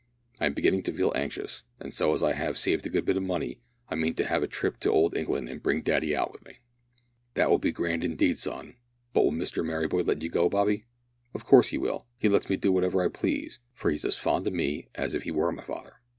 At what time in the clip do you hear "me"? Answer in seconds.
6.43-6.57, 12.49-12.57, 14.49-14.87